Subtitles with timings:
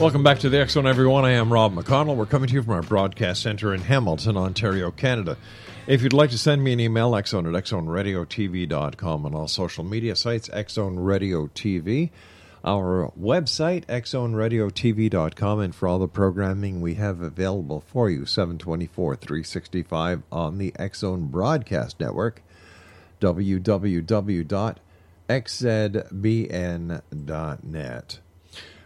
[0.00, 1.26] Welcome back to the Zone, everyone.
[1.26, 2.16] I am Rob McConnell.
[2.16, 5.36] We're coming to you from our broadcast center in Hamilton, Ontario, Canada.
[5.86, 10.16] If you'd like to send me an email, xzone at xzoneradiotv.com and all social media
[10.16, 11.50] sites, Xzone Radio.
[12.64, 20.22] Our website, xzoneradiotv.com, and for all the programming we have available for you, 724 365
[20.32, 22.42] on the Xzone Broadcast Network,
[23.20, 24.20] www.xzbn.net.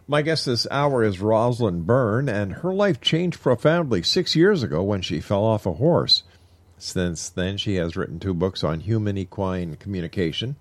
[0.07, 4.83] My guest this hour is Rosalyn Berne, and her life changed profoundly six years ago
[4.83, 6.25] when she fell off a horse.
[6.77, 10.57] Since then, she has written two books on human equine communication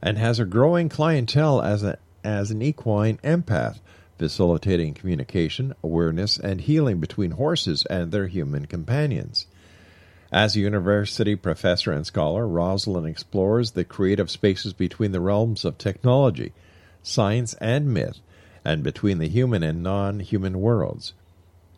[0.00, 3.80] and has a growing clientele as, a, as an equine empath,
[4.16, 9.48] facilitating communication, awareness, and healing between horses and their human companions.
[10.30, 15.78] As a university professor and scholar, Rosalyn explores the creative spaces between the realms of
[15.78, 16.52] technology,
[17.02, 18.20] science, and myth
[18.64, 21.12] and between the human and non human worlds.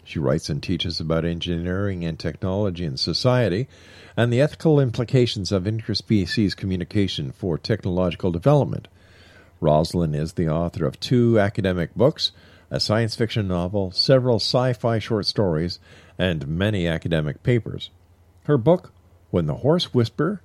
[0.04, 3.66] She writes and teaches about engineering and technology in society
[4.16, 8.86] and the ethical implications of interspecies communication for technological development.
[9.60, 12.30] Rosalyn is the author of two academic books,
[12.70, 15.80] a science fiction novel, several sci fi short stories,
[16.18, 17.91] and many academic papers.
[18.44, 18.92] Her book,
[19.30, 20.41] When the Horse Whisperer,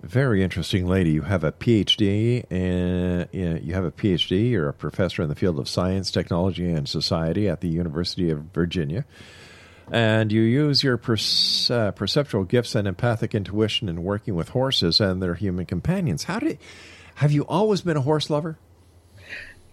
[0.04, 1.10] very interesting lady.
[1.10, 4.50] You have a PhD, and you have a PhD.
[4.50, 8.40] You're a professor in the field of science, technology, and society at the University of
[8.54, 9.04] Virginia,
[9.90, 15.00] and you use your perce- uh, perceptual gifts and empathic intuition in working with horses
[15.00, 16.24] and their human companions.
[16.24, 16.58] How did?
[17.16, 18.58] Have you always been a horse lover?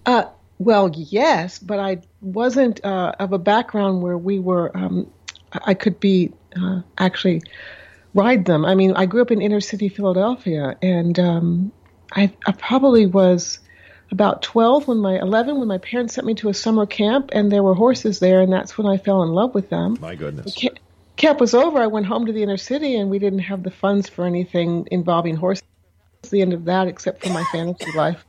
[0.05, 0.25] Uh,
[0.59, 5.11] well, yes, but I wasn't uh, of a background where we were um,
[5.51, 7.41] I could be uh, actually
[8.13, 8.65] ride them.
[8.65, 11.71] I mean, I grew up in inner city Philadelphia, and um,
[12.11, 13.59] I, I probably was
[14.11, 17.51] about 12 when my 11 when my parents sent me to a summer camp and
[17.51, 19.97] there were horses there and that's when I fell in love with them.
[20.01, 20.53] My goodness.
[20.53, 20.79] Camp,
[21.15, 21.79] camp was over.
[21.79, 24.87] I went home to the inner city and we didn't have the funds for anything
[24.91, 25.63] involving horses.
[26.21, 28.25] That's the end of that except for my fantasy life.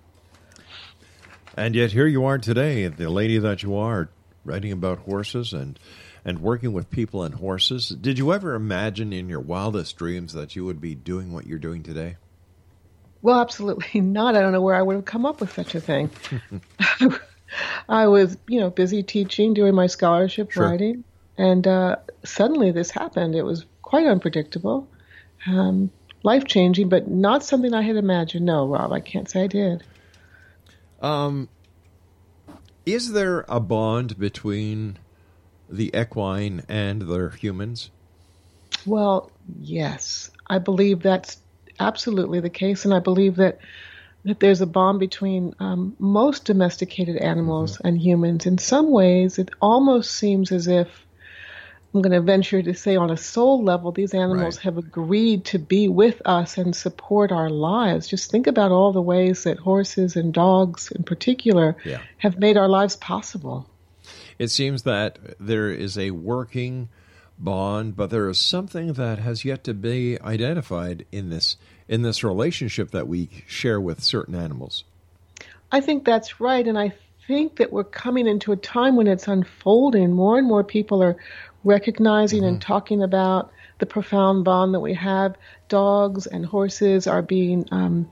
[1.56, 4.08] And yet here you are today, the lady that you are,
[4.44, 5.78] writing about horses and
[6.24, 7.88] and working with people and horses.
[7.88, 11.58] Did you ever imagine in your wildest dreams that you would be doing what you're
[11.58, 12.16] doing today?
[13.22, 14.36] Well, absolutely not.
[14.36, 16.10] I don't know where I would have come up with such a thing.
[17.88, 20.68] I was, you know, busy teaching, doing my scholarship Sure.
[20.68, 21.04] writing,
[21.36, 23.34] and uh, suddenly this happened.
[23.34, 24.88] It was quite unpredictable,
[25.46, 25.90] um,
[26.22, 28.46] life changing, but not something I had imagined.
[28.46, 29.84] No, Rob, I can't say I did.
[31.02, 31.48] Um,
[32.86, 34.98] is there a bond between
[35.72, 37.90] the equine and their humans?
[38.86, 41.38] Well, yes, I believe that's
[41.80, 43.58] absolutely the case, and I believe that
[44.24, 48.46] that there's a bond between um, most domesticated animals and humans.
[48.46, 50.88] In some ways, it almost seems as if
[51.92, 54.64] I'm going to venture to say, on a soul level, these animals Right.
[54.64, 58.06] have agreed to be with us and support our lives.
[58.06, 61.98] Just think about all the ways that horses and dogs, in particular, Yeah.
[62.18, 63.68] have made our lives possible.
[64.42, 66.88] It seems that there is a working
[67.38, 71.56] bond, but there is something that has yet to be identified in this
[71.86, 74.82] in this relationship that we share with certain animals.
[75.70, 76.92] I think that's right, and I
[77.28, 80.10] think that we're coming into a time when it's unfolding.
[80.10, 81.16] More and more people are
[81.62, 85.36] recognizing and talking about the profound bond that we have.
[85.68, 88.10] Dogs and horses are being, um,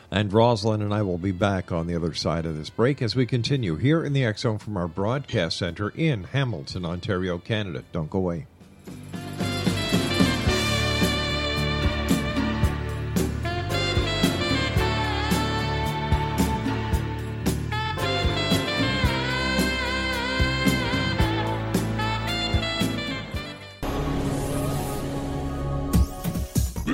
[0.10, 3.16] And Rosalyn and I will be back on the other side of this break as
[3.16, 7.84] we continue here in the Zone from our broadcast center in Hamilton, Ontario, Canada.
[7.92, 8.46] Don't go away.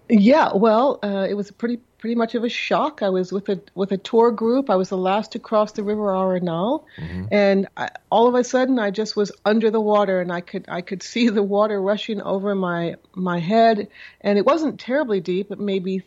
[0.08, 3.02] Yeah, well, uh, it was pretty pretty much of a shock.
[3.02, 4.70] I was with a with a tour group.
[4.70, 6.86] I was the last to cross the River Arenal,
[7.30, 10.64] and I, all of a sudden, I just was under the water, and I could
[10.70, 13.90] I could see the water rushing over my my head,
[14.22, 16.04] and it wasn't terribly deep, but maybe.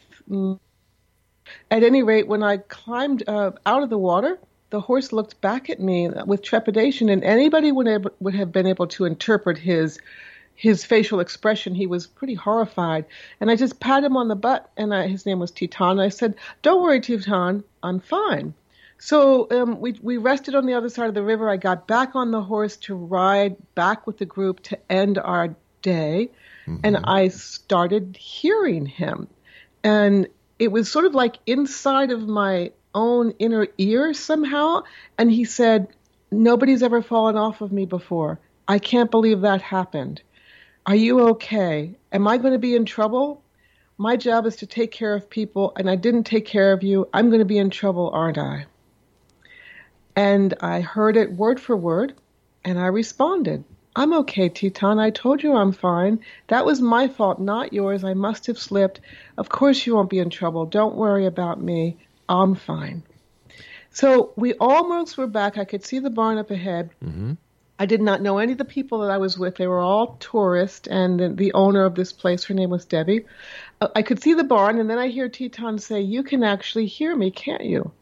[1.70, 4.38] At any rate, when I climbed uh, out of the water,
[4.70, 8.66] the horse looked back at me with trepidation, and anybody would have, would have been
[8.66, 9.98] able to interpret his
[10.56, 11.74] his facial expression.
[11.74, 13.04] He was pretty horrified,
[13.40, 16.00] and I just pat him on the butt, and I, his name was Teton.
[16.00, 18.54] I said, "Don't worry, Teton, I'm fine."
[18.98, 21.50] So um, we we rested on the other side of the river.
[21.50, 25.54] I got back on the horse to ride back with the group to end our
[25.82, 26.30] day,
[26.82, 29.28] and I started hearing him,
[29.84, 30.26] and
[30.58, 34.82] it was sort of like inside of my own inner ear somehow.
[35.18, 35.88] And he said,
[36.30, 38.38] "Nobody's ever fallen off of me before.
[38.66, 40.22] I can't believe that happened.
[40.86, 41.94] Are you okay?
[42.12, 43.42] Am I going to be in trouble?"
[43.98, 47.08] My job is to take care of people, and I didn't take care of you.
[47.14, 48.66] I'm going to be in trouble, aren't I?
[50.14, 52.14] And I heard it word for word,
[52.62, 53.64] and I responded,
[53.96, 54.98] I'm okay, Teton.
[54.98, 56.20] I told you I'm fine.
[56.48, 58.04] That was my fault, not yours.
[58.04, 59.00] I must have slipped.
[59.38, 60.66] Of course you won't be in trouble.
[60.66, 61.96] Don't worry about me.
[62.28, 63.02] I'm fine.
[63.90, 65.56] So we almost were back.
[65.56, 66.90] I could see the barn up ahead.
[67.78, 69.56] I did not know any of the people that I was with.
[69.56, 73.24] They were all tourists, and the, the owner of this place, her name was Debbie.
[73.80, 76.86] Uh, I could see the barn, and then I hear Teton say, You can actually
[76.86, 77.92] hear me, can't you?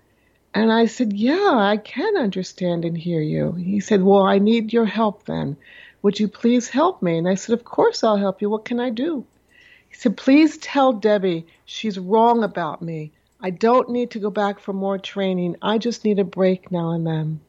[0.54, 3.52] And I said, Yeah, I can understand and hear you.
[3.52, 5.56] He said, Well, I need your help then.
[6.04, 7.16] Would you please help me?
[7.16, 8.50] And I said, Of course I'll help you.
[8.50, 9.24] What can I do?
[9.88, 13.12] He said, Please tell Debbie she's wrong about me.
[13.40, 15.56] I don't need to go back for more training.
[15.62, 17.40] I just need a break now and then.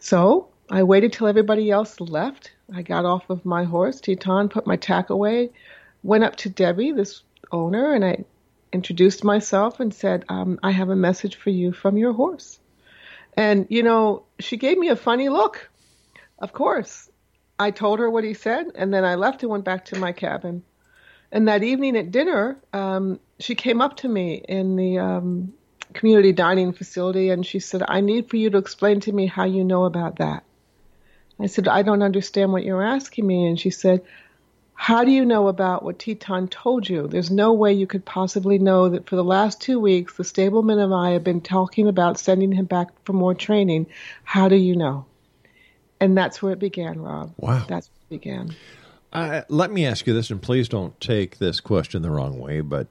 [0.00, 2.52] So I waited till everybody else left.
[2.74, 5.48] I got off of my horse, Teton, put my tack away,
[6.02, 8.24] went up to Debbie, this owner, and I
[8.70, 12.58] introduced myself and said, um, I have a message for you from your horse.
[13.34, 15.70] And, you know, she gave me a funny look.
[16.38, 17.08] Of course.
[17.62, 20.12] I told her what he said, and then I left and went back to my
[20.12, 20.64] cabin.
[21.30, 25.54] And that evening at dinner, um, she came up to me in the um,
[25.94, 29.44] community dining facility and she said, I need for you to explain to me how
[29.44, 30.44] you know about that.
[31.40, 33.46] I said, I don't understand what you're asking me.
[33.46, 34.02] And she said,
[34.74, 37.08] How do you know about what Teton told you?
[37.08, 40.78] There's no way you could possibly know that for the last two weeks, the stableman
[40.78, 43.86] and I have been talking about sending him back for more training.
[44.24, 45.06] How do you know?
[46.02, 47.32] And that's where it began, Rob.
[47.36, 47.64] Wow.
[47.68, 48.56] That's where it began.
[49.12, 52.60] Uh, let me ask you this, and please don't take this question the wrong way,
[52.60, 52.88] but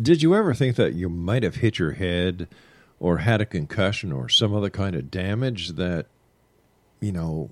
[0.00, 2.48] did you ever think that you might have hit your head
[2.98, 6.06] or had a concussion or some other kind of damage that,
[7.00, 7.50] you know,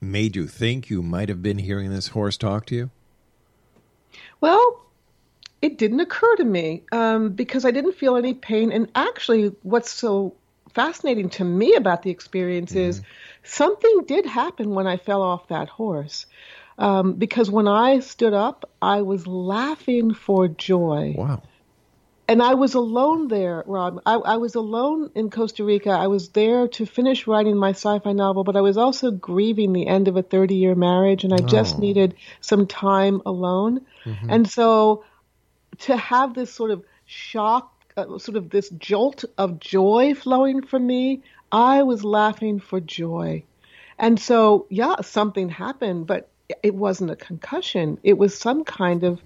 [0.00, 2.90] made you think you might have been hearing this horse talk to you?
[4.40, 4.86] Well,
[5.60, 8.72] it didn't occur to me um, because I didn't feel any pain.
[8.72, 10.34] And actually, what's so
[10.72, 13.02] fascinating to me about the experience is
[13.42, 16.26] something did happen when I fell off that horse.
[16.78, 21.14] Um, because when I stood up, I was laughing for joy.
[21.16, 21.42] Wow.
[22.26, 24.00] And I was alone there, Rob.
[24.06, 25.90] I, I was alone in Costa Rica.
[25.90, 29.72] I was there to finish writing my sci fi novel, but I was also grieving
[29.72, 31.80] the end of a 30 year marriage, and I just Oh.
[31.80, 33.80] needed some time alone.
[34.28, 35.02] And so
[35.80, 40.86] to have this sort of shock, uh, sort of this jolt of joy flowing from
[40.86, 43.44] me, I was laughing for joy.
[43.98, 46.28] And so, yeah, something happened, but
[46.62, 47.98] it wasn't a concussion.
[48.02, 49.22] It was some kind of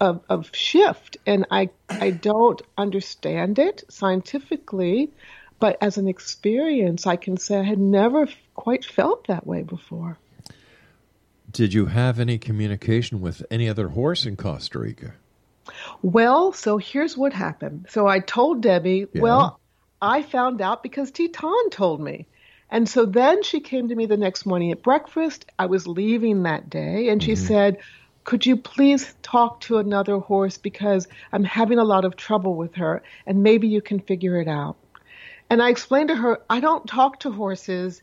[0.00, 5.10] of, of shift, and I I don't understand it scientifically,
[5.60, 10.18] but as an experience, I can say I had never quite felt that way before.
[11.50, 15.14] Did you have any communication with any other horse in Costa Rica?
[16.02, 17.86] Well, so here's what happened.
[17.90, 19.22] So I told Debbie, Yeah.
[19.22, 19.60] well,
[20.04, 22.26] I found out because Teton told me.
[22.70, 25.46] And so then she came to me the next morning at breakfast.
[25.58, 27.46] I was leaving that day, and she mm-hmm.
[27.46, 27.78] said,
[28.24, 32.74] Could you please talk to another horse because I'm having a lot of trouble with
[32.74, 34.76] her, and maybe you can figure it out.
[35.48, 38.02] And I explained to her, I don't talk to horses.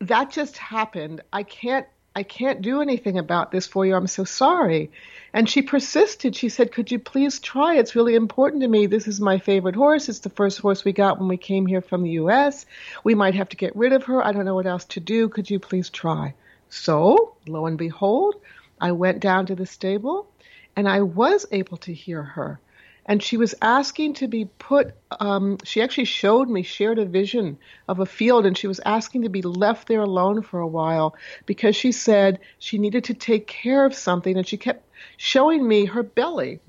[0.00, 1.22] That just happened.
[1.32, 3.94] I can't I can't do anything about this for you.
[3.94, 4.92] I'm so sorry.
[5.32, 6.36] And she persisted.
[6.36, 7.76] She said, Could you please try?
[7.76, 8.86] It's really important to me.
[8.86, 10.08] This is my favorite horse.
[10.08, 12.66] It's the first horse we got when we came here from the US.
[13.02, 14.24] We might have to get rid of her.
[14.24, 15.28] I don't know what else to do.
[15.28, 16.34] Could you please try?
[16.68, 18.36] So, lo and behold,
[18.80, 20.28] I went down to the stable
[20.76, 22.60] and I was able to hear her.
[23.06, 27.58] And she was asking to be put, um, she actually showed me, shared a vision
[27.86, 31.14] of a field, and she was asking to be left there alone for a while
[31.44, 34.88] because she said she needed to take care of something, and she kept
[35.18, 36.60] showing me her belly.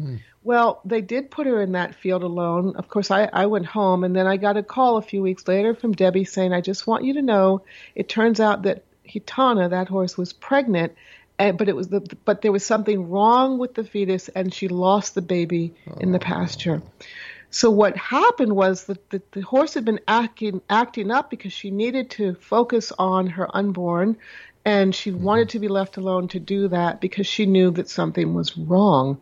[0.43, 2.75] Well, they did put her in that field alone.
[2.75, 5.47] Of course, I, I went home, and then I got a call a few weeks
[5.47, 7.63] later from Debbie saying, I just want you to know
[7.95, 10.93] it turns out that Hitana, that horse, was pregnant.
[11.37, 14.67] And, but it was the but there was something wrong with the fetus, and she
[14.67, 16.81] lost the baby in the pasture.
[17.49, 21.71] So what happened was that the, the horse had been acting acting up because she
[21.71, 24.17] needed to focus on her unborn,
[24.63, 28.33] and she wanted to be left alone to do that because she knew that something
[28.33, 29.19] was wrong.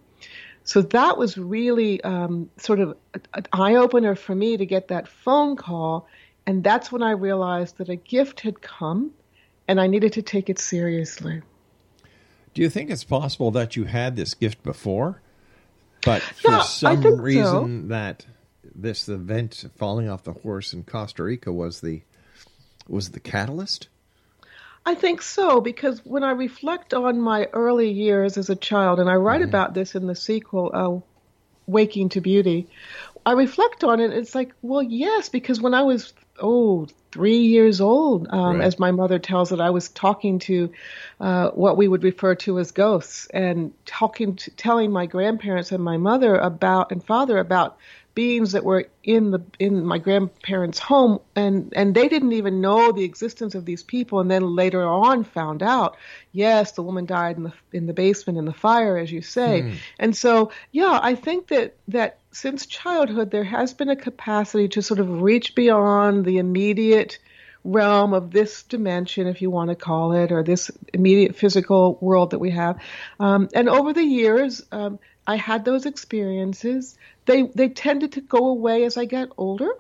[0.64, 2.96] So that was really um, sort of
[3.34, 6.08] an eye opener for me to get that phone call,
[6.46, 9.12] and that's when I realized that a gift had come,
[9.68, 11.42] and I needed to take it seriously.
[12.54, 15.22] Do you think it's possible that you had this gift before,
[16.06, 17.24] but for Yeah, some think so.
[17.24, 18.26] reason that
[18.76, 22.02] this event falling off the horse in Costa Rica was the
[22.88, 23.88] was the catalyst?
[24.86, 29.10] I think so because when I reflect on my early years as a child, and
[29.10, 31.00] I write about this in the sequel, uh,
[31.66, 32.68] Waking to Beauty,
[33.26, 34.12] I reflect on it.
[34.14, 38.66] It's like, well, yes, because when I was oh three years old, um, Right.
[38.66, 40.72] as my mother tells it, I was talking to
[41.20, 45.84] uh, what we would refer to as ghosts, and talking, to, telling my grandparents and
[45.84, 47.78] my mother about and father about
[48.16, 52.92] beings that were in the in my grandparents' home, and and they didn't even know
[52.92, 55.98] the existence of these people, and then later on found out,
[56.32, 59.64] yes, the woman died in the in the basement in the fire, as you say,
[59.64, 59.76] Hmm.
[60.00, 64.82] and so yeah, I think that that since childhood there has been a capacity to
[64.82, 67.20] sort of reach beyond the immediate
[67.64, 72.32] realm of this dimension, if you want to call it, or this immediate physical world
[72.32, 72.78] that we have.
[73.20, 76.98] Um, and over the years, um, I had those experiences.
[77.26, 79.72] They they tended to go away as I get older,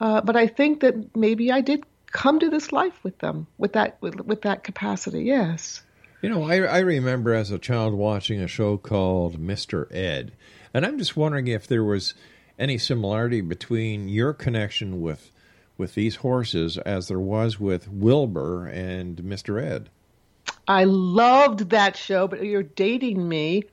[0.00, 3.74] uh, but I think that maybe I did come to this life with them, with
[3.74, 5.24] that with, with that capacity.
[5.24, 5.82] Yes.
[6.22, 9.86] You know, I, I remember as a child watching a show called Mr.
[9.94, 10.32] Ed,
[10.74, 12.14] and I'm just wondering if there was
[12.58, 15.30] any similarity between your connection with
[15.76, 19.62] with these horses as there was with Wilbur and Mr.
[19.62, 19.88] Ed.
[20.66, 23.64] I loved that show, but you're dating me.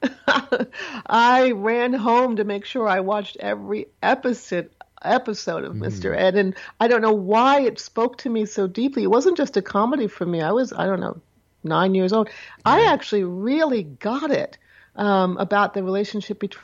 [1.08, 4.70] I ran home to make sure I watched every episode
[5.02, 5.86] episode of mm.
[5.86, 6.16] Mr.
[6.16, 9.04] Ed, and I don't know why it spoke to me so deeply.
[9.04, 10.42] It wasn't just a comedy for me.
[10.42, 11.22] I was, I don't know,
[11.64, 12.30] nine years old.
[12.66, 14.58] I actually really got it
[14.96, 16.64] um, about the relationship between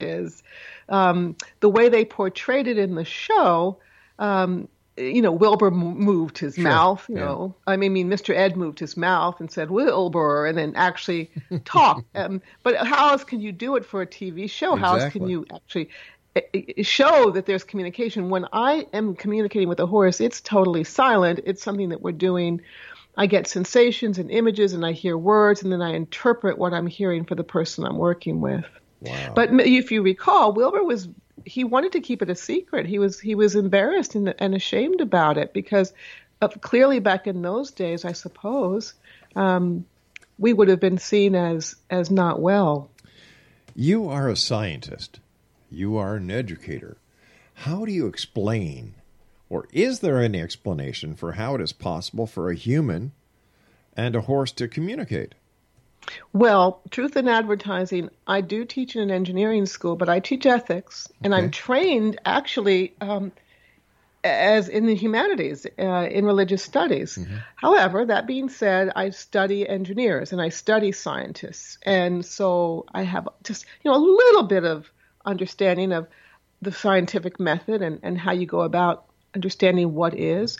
[0.00, 0.42] is
[0.88, 3.78] um, the way they portrayed it in the show.
[4.18, 6.64] Um, you know, Wilbur moved his sure.
[6.64, 7.04] mouth.
[7.08, 7.24] You yeah.
[7.24, 8.34] know, I mean, Mr.
[8.34, 11.30] Ed moved his mouth and said Wilbur, and then actually
[11.64, 12.04] talked.
[12.14, 14.74] um, but how else can you do it for a TV show?
[14.74, 14.80] Exactly.
[14.80, 15.90] How else can you actually
[16.36, 18.30] eh, eh, show that there's communication?
[18.30, 21.40] When I am communicating with a horse, it's totally silent.
[21.44, 22.60] It's something that we're doing.
[23.16, 26.86] I get sensations and images, and I hear words, and then I interpret what I'm
[26.86, 28.64] hearing for the person I'm working with.
[29.04, 29.32] Wow.
[29.34, 31.08] But if you recall, Wilbur was
[31.44, 32.86] he wanted to keep it a secret.
[32.86, 35.92] He was he was embarrassed and, and ashamed about it because
[36.40, 38.94] of, clearly back in those days, I suppose,
[39.36, 39.84] um,
[40.38, 42.90] we would have been seen as as not well.
[43.74, 45.20] You are a scientist.
[45.70, 46.96] You are an educator.
[47.54, 48.94] How do you explain,
[49.48, 53.12] or is there any explanation for how it is possible for a human
[53.96, 55.34] and a horse to communicate?
[56.32, 61.08] Well, truth in advertising, I do teach in an engineering school, but I teach ethics,
[61.22, 61.34] and.
[61.34, 63.32] I'm trained actually um,
[64.24, 67.16] as in the humanities, uh, in religious studies.
[67.16, 67.36] Mm-hmm.
[67.56, 73.28] However, that being said, I study engineers and I study scientists, and so I have
[73.44, 74.90] just you know a little bit of
[75.24, 76.08] understanding of
[76.62, 80.58] the scientific method and, and how you go about understanding what is.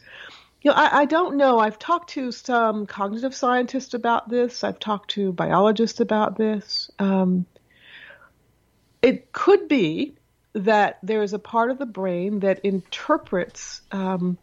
[0.64, 1.58] You know, I, I, don't know.
[1.58, 4.64] I've talked to some cognitive scientists about this.
[4.64, 6.90] I've talked to biologists about this.
[6.98, 7.44] Um,
[9.02, 10.14] it could be
[10.54, 14.38] that there is a part of the brain that interprets um,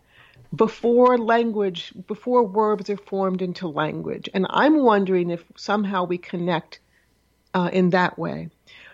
[0.56, 4.30] before language, before words are formed into language.
[4.32, 6.82] And I'm wondering if somehow we connect
[7.56, 8.50] uh, in that way.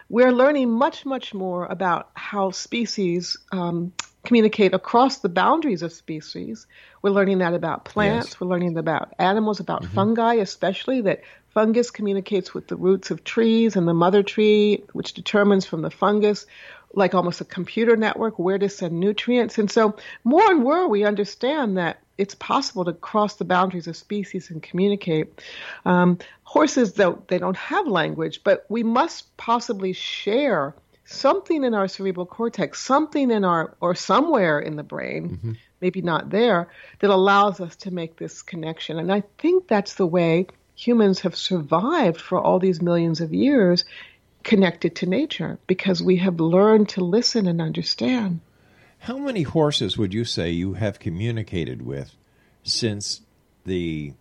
[0.07, 3.91] We're learning much, much more about how species um,
[4.27, 6.67] communicate across the boundaries of species.
[7.01, 8.27] We're learning that about plants.
[8.27, 8.39] Yes.
[8.39, 9.95] We're learning about animals, about mm-hmm.
[9.95, 11.21] fungi, especially that
[11.53, 15.89] fungus communicates with the roots of trees and the mother tree, which determines from the
[15.89, 16.45] fungus,
[16.93, 19.57] like almost a computer network, where to send nutrients.
[19.57, 23.95] And so, more and more, we understand that it's possible to cross the boundaries of
[23.95, 25.41] species and communicate.
[25.85, 30.75] Um, horses, though, they don't have language, but we must possibly share
[31.07, 35.51] something in our cerebral cortex, something in our, or somewhere in the brain, mm-hmm.
[35.81, 36.67] maybe not there,
[36.99, 38.99] that allows us to make this connection.
[38.99, 43.85] And I think that's the way humans have survived for all these millions of years
[44.43, 48.41] connected to nature because we have learned to listen and understand.
[48.99, 52.15] How many horses would you say you have communicated with
[52.63, 53.21] since
[53.65, 54.13] the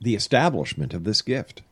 [0.00, 1.62] the establishment of this gift?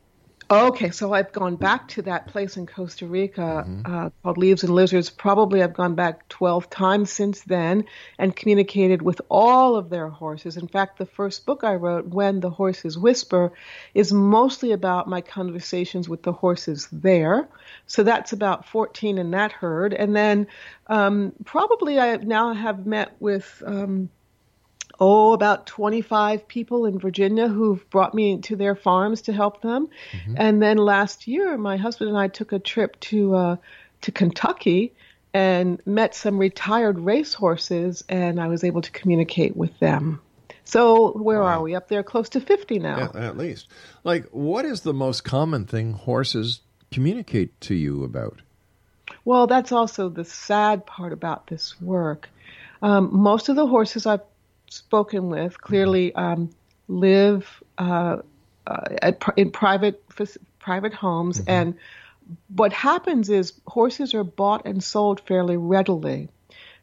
[0.51, 3.81] Okay, so I've gone back to that place in Costa Rica mm-hmm.
[3.85, 5.09] uh, called Leaves and Lizards.
[5.09, 7.85] Probably I've gone back 12 times since then
[8.19, 10.57] and communicated with all of their horses.
[10.57, 13.53] In fact, the first book I wrote, When the Horses Whisper,
[13.93, 17.47] is mostly about my conversations with the horses there.
[17.87, 19.93] So that's about 14 in that herd.
[19.93, 20.47] And then
[20.87, 23.63] um, probably I now have met with.
[23.65, 24.09] Um,
[25.01, 29.89] oh, about 25 people in Virginia who've brought me to their farms to help them.
[30.11, 30.35] Mm-hmm.
[30.37, 33.55] And then last year, my husband and I took a trip to uh,
[34.01, 34.93] to Kentucky
[35.33, 40.21] and met some retired racehorses, and I was able to communicate with them.
[40.65, 41.47] So where wow.
[41.47, 41.73] are we?
[41.73, 43.11] Up there, close to 50 now.
[43.13, 43.67] Yeah, at least.
[44.03, 46.61] Like, what is the most common thing horses
[46.91, 48.41] communicate to you about?
[49.25, 52.29] Well, that's also the sad part about this work.
[52.81, 54.21] Um, most of the horses I've
[54.71, 56.49] spoken with clearly um,
[56.87, 57.45] live
[57.77, 58.17] uh,
[58.65, 60.01] uh, in private
[60.59, 61.49] private homes, mm-hmm.
[61.49, 61.75] and
[62.55, 66.29] what happens is horses are bought and sold fairly readily.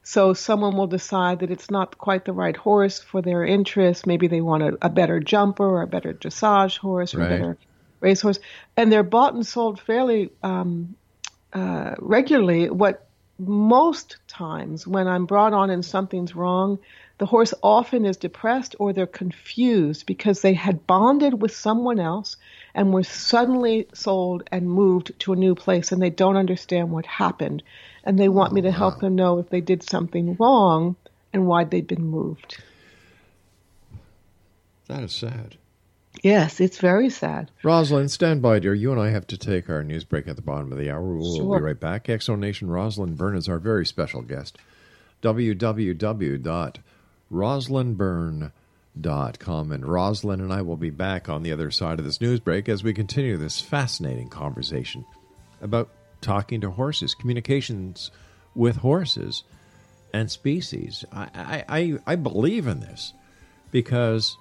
[0.02, 4.06] So someone will decide that it's not quite the right horse for their interest.
[4.06, 7.26] Maybe they want a, a better jumper or a better dressage horse or right.
[7.26, 7.58] a better
[8.00, 8.38] racehorse,
[8.76, 10.94] and they're bought and sold fairly um,
[11.52, 12.70] uh, regularly.
[12.70, 13.06] What
[13.38, 16.78] most times when I'm brought on and something's wrong,
[17.18, 22.36] the horse often is depressed or they're confused because they had bonded with someone else.
[22.74, 27.06] and were suddenly sold and moved to a new place and they don't understand what
[27.06, 27.60] happened.
[28.04, 30.94] And they want me to help them know if they did something wrong
[31.32, 32.62] and why they'd been moved.
[34.86, 35.56] That is sad.
[36.22, 37.50] Yes, it's very sad.
[37.62, 38.74] Rosalyn, stand by, dear.
[38.74, 41.02] You and I have to take our news break at the bottom of the hour.
[41.16, 41.58] We'll Sure.
[41.58, 42.04] be right back.
[42.04, 44.56] Exo Nation Rosalyn Berne is our very special guest.
[47.30, 49.72] www.rosalynberne.com.
[49.72, 52.68] And Rosalyn and I will be back on the other side of this news break
[52.68, 55.04] as we continue this fascinating conversation
[55.60, 58.10] about talking to horses, communications
[58.54, 59.44] with horses
[60.12, 61.04] and species.
[61.12, 63.12] I, I, I, I believe in this
[63.70, 64.36] because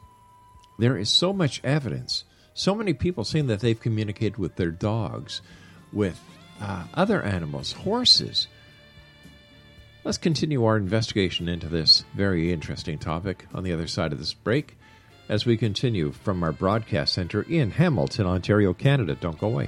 [0.80, 2.24] there is so much evidence,
[2.54, 5.42] so many people saying that they've communicated with their dogs,
[5.92, 6.20] with
[6.62, 8.48] uh, other animals, horses.
[10.08, 14.34] Let's continue our investigation into this very interesting topic on the other side of this
[14.34, 14.78] break
[15.28, 19.18] as we continue from our broadcast center in Hamilton, Ontario, Canada.
[19.20, 19.68] Don't go away.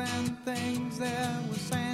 [0.00, 0.98] And things.
[0.98, 1.87] There was sand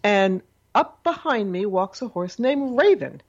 [0.05, 0.43] and
[0.75, 3.23] up behind me walks a horse named Raven.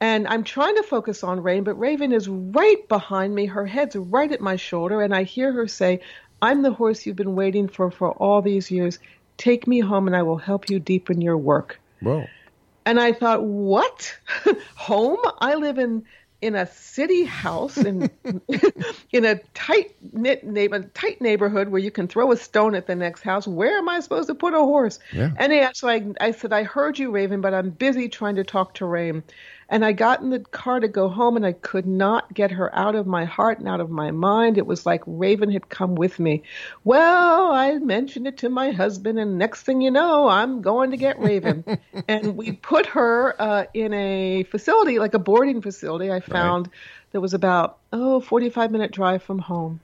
[0.00, 3.46] And I'm trying to focus on Rain, but Raven is right behind me.
[3.46, 6.00] Her head's right at my shoulder, and I hear her say,
[6.40, 8.98] I'm the horse you've been waiting for for all these years.
[9.38, 11.80] Take me home, and I will help you deepen your work.
[12.00, 12.26] Whoa.
[12.86, 14.16] And I thought, what?
[14.76, 15.18] Home?
[15.40, 16.04] I live in
[16.40, 18.08] in a city house in
[19.12, 22.94] in a tight knit neighbor, tight neighborhood where you can throw a stone at the
[22.94, 23.46] next house.
[23.46, 25.00] Where am I supposed to put a horse?
[25.12, 25.30] Yeah.
[25.36, 28.44] And I, so I, I said, I heard you, Raven, but I'm busy trying to
[28.44, 29.22] talk to Rain.
[29.68, 32.74] And I got in the car to go home, and I could not get her
[32.74, 34.56] out of my heart and out of my mind.
[34.56, 36.42] It was like Raven had come with me.
[36.84, 40.96] Well, I mentioned it to my husband, and next thing you know, I'm going to
[40.96, 41.64] get Raven.
[42.08, 46.10] and we put her uh, in a facility, like a boarding facility.
[46.10, 46.70] I found
[47.12, 49.80] that was about oh, 45 minute drive from home.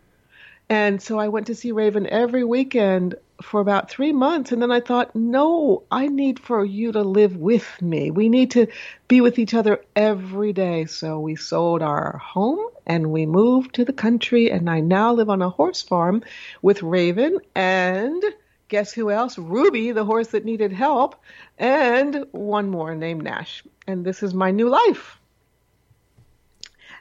[0.68, 4.53] And so I went to see Raven every weekend for about three months.
[4.53, 8.11] And then I thought, no, I need for you to live with me.
[8.11, 8.68] We need to
[9.09, 10.87] be with each other every day.
[10.87, 14.50] So we sold our home and we moved to the country.
[14.50, 16.22] And I now live on a horse farm
[16.62, 18.22] with Raven and
[18.68, 19.38] guess who else?
[19.38, 21.16] Ruby, the horse that needed help,
[21.59, 23.62] and one more named Nash.
[23.87, 25.20] And this is my new life.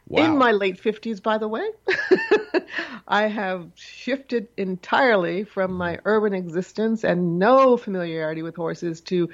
[0.10, 1.68] In my late 50s, by the way.
[3.08, 6.08] I have shifted entirely from my mm-hmm.
[6.08, 9.30] urban existence and no familiarity with horses to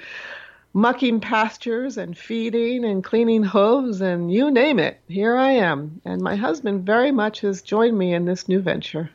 [0.72, 5.00] mucking pastures and feeding and cleaning hooves and you name it.
[5.08, 6.00] Here I am.
[6.04, 9.10] And my husband very much has joined me in this new venture.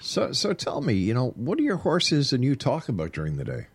[0.00, 3.36] So, so tell me, you know, what are your horses and you talk about during
[3.36, 3.66] the day?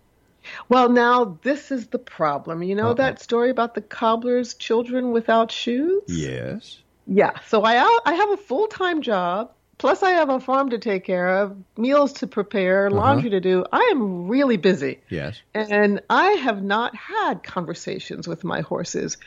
[0.70, 2.64] Well, now this is the problem.
[2.64, 2.96] You know Uh-oh.
[2.96, 6.04] that story about the cobbler's children without shoes?
[6.08, 6.83] Yes.
[7.06, 7.32] Yeah.
[7.48, 9.52] So I I have a full time job.
[9.80, 13.66] Plus, I have a farm to take care of, meals to prepare, laundry to do.
[13.72, 15.02] I am really busy.
[15.10, 15.42] Yes.
[15.54, 19.18] And I have not had conversations with my horses,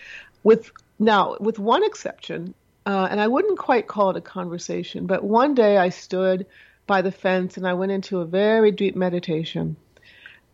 [0.44, 2.54] with now with one exception,
[2.86, 5.06] uh, and I wouldn't quite call it a conversation.
[5.06, 6.46] But one day I stood
[6.86, 9.76] by the fence and I went into a very deep meditation,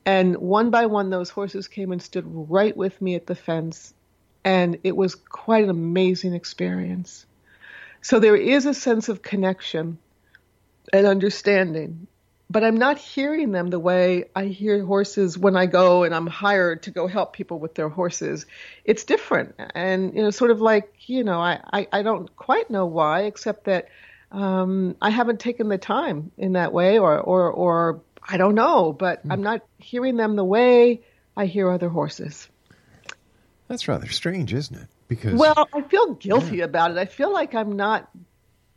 [0.05, 3.95] and one by one those horses came and stood right with me at the fence,
[4.45, 7.27] and it was quite an amazing experience.
[8.01, 9.99] So there is a sense of connection
[10.93, 12.09] and understanding
[12.53, 16.27] but I'm not hearing them the way I hear horses when I go and I'm
[16.27, 18.45] hired to go help people with their horses.
[18.85, 19.55] It's different.
[19.75, 23.23] And, you know, sort of like, you know, I, I, I don't quite know why,
[23.23, 23.89] except that
[24.31, 28.93] um, I haven't taken the time in that way or, or, or I don't know,
[28.93, 31.01] but I'm not hearing them the way
[31.35, 32.51] I hear other horses.
[33.73, 34.87] That's rather strange, isn't it?
[35.09, 36.99] Because Well, I feel guilty about it.
[36.99, 38.07] I feel like I'm not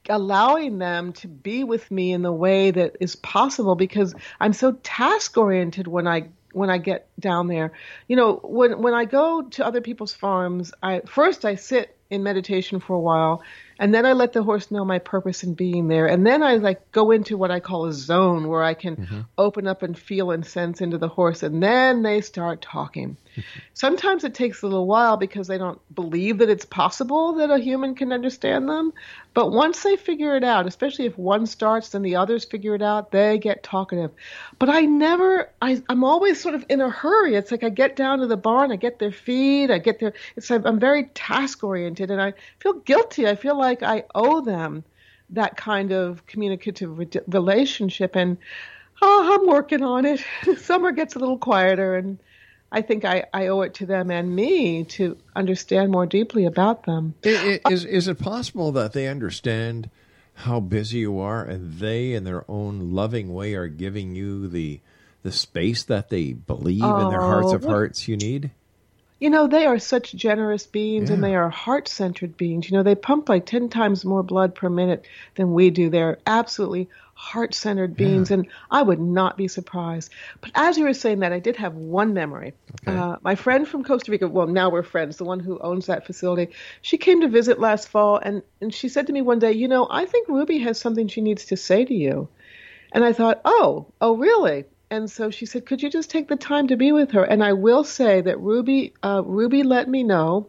[0.08, 4.72] allowing them to be with me in the way that is possible because I'm so
[4.84, 7.72] task oriented when I when I get down there.
[8.08, 12.24] You know, when when I go to other people's farms, I first I sit in
[12.24, 13.42] meditation for a while
[13.80, 16.56] and then I let the horse know my purpose in being there and then I
[16.58, 19.22] like go into what I call a zone where I can mm-hmm.
[19.38, 23.18] open up and feel and sense into the horse and then they start talking.
[23.32, 23.60] Mm-hmm.
[23.74, 27.58] Sometimes it takes a little while because they don't believe that it's possible that a
[27.58, 28.94] human can understand them.
[29.34, 32.82] But once they figure it out, especially if one starts, then the others figure it
[32.82, 34.12] out, they get talkative.
[34.60, 37.05] But I never, I, I'm always sort of in a hurry.
[37.36, 40.14] It's like I get down to the barn, I get their feed, I get their,
[40.36, 43.28] it's, like I'm very task oriented and I feel guilty.
[43.28, 44.84] I feel like I owe them
[45.32, 48.16] that kind of communicative re- relationship.
[48.16, 48.38] And
[49.02, 50.24] oh, I'm working on it.
[50.58, 52.20] Summer gets a little quieter and
[52.72, 56.84] I think I, I owe it to them and me to understand more deeply about
[56.84, 57.14] them.
[57.26, 59.90] I- i- Is is it possible that they understand
[60.40, 64.82] how busy you are, and they, in their own loving way, are giving you the
[65.26, 68.52] the space that they believe in their hearts of Oh, hearts you need?
[69.20, 72.70] You know, they are such generous beings and they are heart centered beings.
[72.70, 75.90] You know, they pump like 10 times more blood per minute than we do.
[75.90, 80.12] They're absolutely heart centered beings, and I would not be surprised.
[80.42, 82.54] But as you were saying that, I did have one memory.
[82.86, 86.06] Uh, my friend from Costa Rica, well, now we're friends, the one who owns that
[86.06, 86.54] facility,
[86.84, 89.70] she came to visit last fall, and, and she said to me one day, You
[89.70, 92.28] know, I think Ruby has something she needs to say to you.
[92.92, 94.66] And I thought, oh, oh, really?
[94.92, 97.24] And so she said, could you just take the time to be with her?
[97.24, 100.48] And I will say that Ruby, uh, Ruby let me know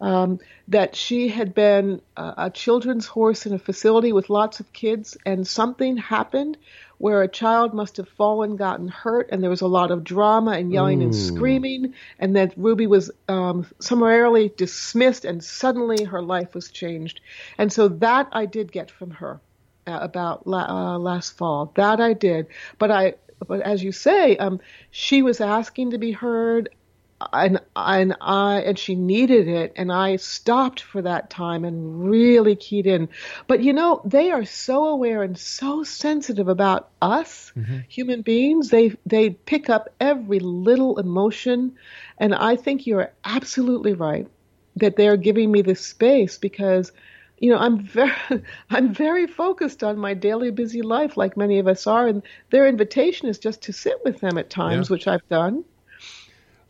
[0.00, 0.38] um,
[0.68, 5.16] that she had been uh, a children's horse in a facility with lots of kids,
[5.26, 6.56] and something happened
[6.98, 10.52] where a child must have fallen, gotten hurt, and there was a lot of drama
[10.52, 16.54] and yelling and screaming, and that Ruby was um, summarily dismissed, and suddenly her life
[16.54, 17.20] was changed.
[17.56, 19.40] And so that I did get from her
[19.86, 21.72] uh, about la- uh, last fall.
[21.76, 22.46] That I did,
[22.78, 23.14] but I,
[23.46, 24.60] but as you say, um,
[24.90, 26.70] she was asking to be heard,
[27.32, 32.56] and and I and she needed it, and I stopped for that time and really
[32.56, 33.08] keyed in.
[33.46, 37.52] But you know, they are so aware and so sensitive about us
[37.88, 38.70] human beings.
[38.70, 41.76] They they pick up every little emotion,
[42.18, 44.28] and I think you're absolutely right
[44.76, 46.92] that they're giving me this space because
[47.40, 48.12] you know i'm very
[48.70, 52.66] i'm very focused on my daily busy life like many of us are and their
[52.66, 54.94] invitation is just to sit with them at times Yeah.
[54.96, 55.64] which i've done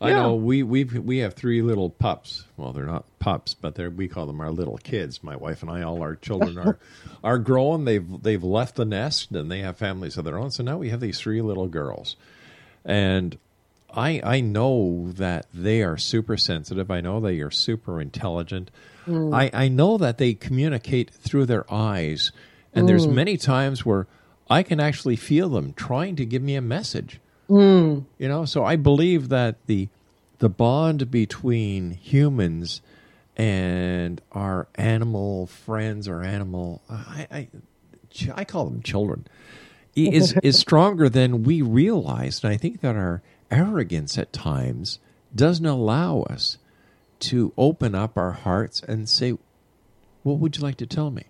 [0.01, 0.13] I Yeah.
[0.13, 2.45] know we we we have three little pups.
[2.55, 5.21] Well, they're not pups, but they're we call them our little kids.
[5.23, 6.79] My wife and I, all our children are
[7.23, 7.83] are grown.
[7.85, 10.51] They've they've left the nest and they have families of their own.
[10.51, 12.15] So now we have these three little girls,
[12.85, 13.37] and
[13.93, 16.89] I I know that they are super sensitive.
[16.89, 18.71] I know they are super intelligent.
[19.09, 19.33] Mm.
[19.33, 22.31] I I know that they communicate through their eyes,
[22.73, 23.13] and there's Mm.
[23.13, 24.07] many times where
[24.49, 27.19] I can actually feel them trying to give me a message.
[27.49, 28.05] Mm.
[28.17, 29.89] You know, so I believe that the
[30.39, 32.81] the bond between humans
[33.35, 37.47] and our animal friends or animal I I,
[38.35, 39.25] I call them children
[39.95, 44.99] is is stronger than we realize, and I think that our arrogance at times
[45.35, 46.57] doesn't allow us
[47.19, 49.37] to open up our hearts and say,
[50.23, 51.25] "What would you like to tell me?"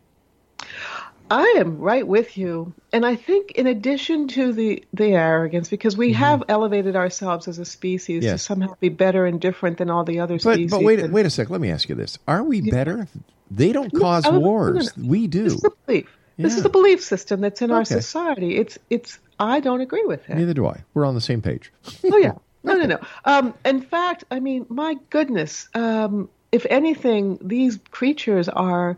[1.31, 5.95] i am right with you and i think in addition to the the arrogance because
[5.95, 6.19] we mm-hmm.
[6.19, 10.19] have elevated ourselves as a species to somehow be better and different than all the
[10.19, 11.49] other But species but wait and- wait a sec.
[11.49, 13.07] Let me ask you this: Are we better?
[13.51, 14.95] They don't cause no, wars.
[14.95, 15.43] We do.
[15.43, 16.17] This is the belief.
[16.37, 18.57] This is the belief system that's in our society.
[18.57, 19.19] It's it's.
[19.39, 20.35] I don't agree with it.
[20.35, 20.83] Neither do I.
[20.93, 21.71] We're on the same page.
[22.05, 22.33] oh yeah.
[22.63, 22.99] No, no, no.
[23.25, 25.69] Um, in fact, I mean, my goodness.
[25.73, 28.97] Um, if anything, these creatures are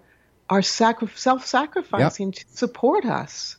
[0.50, 3.56] are sacri- self-sacrificing to support us,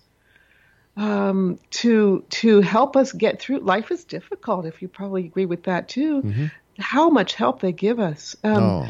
[0.97, 3.61] um, to to help us get through.
[3.61, 4.67] Life is difficult.
[4.67, 6.23] If you probably agree with that too.
[6.23, 6.51] Mhm.
[6.79, 8.35] How much help they give us.
[8.45, 8.89] Um, oh.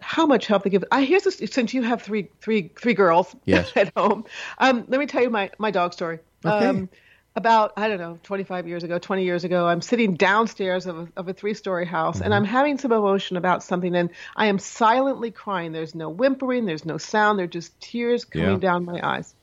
[0.00, 0.84] how much help they give.
[0.90, 3.70] I here's this, since you have three three three girls Yes.
[3.76, 4.24] at home.
[4.58, 6.18] Um, let me tell you my my dog story.
[6.44, 6.88] Okay.
[7.34, 11.08] About I don't know, 25 years ago, 20 years ago, I'm sitting downstairs of a,
[11.16, 12.32] of a three story house, and mm-hmm.
[12.34, 15.72] I'm having some emotion about something, and I am silently crying.
[15.72, 18.56] There's no whimpering, there's no sound, there're just tears coming Yeah.
[18.58, 19.34] down my eyes.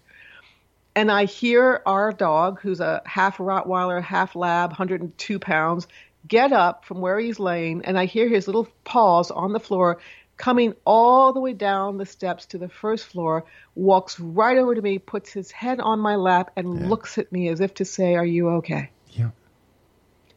[0.96, 5.88] And I hear our dog, who's a half Rottweiler, half lab, 102 pounds,
[6.28, 10.00] get up from where he's laying, and I hear his little paws on the floor
[10.40, 14.82] coming all the way down the steps to the first floor, walks right over to
[14.82, 18.16] me, puts his head on my lap, and looks at me as if to say,
[18.16, 18.90] Are you okay?
[19.12, 19.30] Yeah.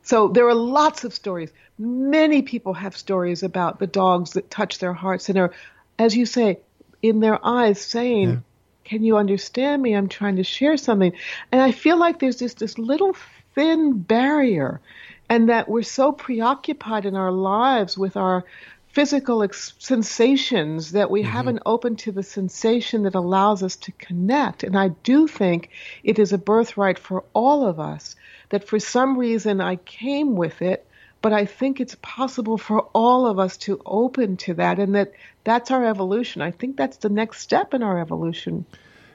[0.03, 1.51] So there are lots of stories.
[1.79, 5.53] Many people have stories about the dogs that touch their hearts and are,
[5.99, 6.59] as you say,
[7.01, 8.37] in their eyes saying, yeah.
[8.85, 9.95] Can you understand me?
[9.95, 11.13] I'm trying to share something.
[11.53, 13.15] And I feel like there's just this little
[13.55, 14.81] thin barrier,
[15.29, 18.45] and that we're so preoccupied in our lives with our
[18.93, 21.31] physical ex- sensations that we mm-hmm.
[21.31, 24.63] haven't opened to the sensation that allows us to connect.
[24.63, 25.71] And I do think
[26.05, 28.17] it is a birthright for all of us
[28.51, 30.87] that for some reason I came with it,
[31.23, 35.13] but I think it's possible for all of us to open to that and that
[35.43, 36.43] that's our evolution.
[36.43, 38.67] I think that's the next step in our evolution.